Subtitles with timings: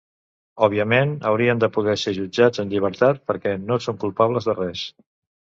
[0.67, 4.89] Òbviament, haurien de poder ser jutjats en llibertat, perquè no són culpables de res.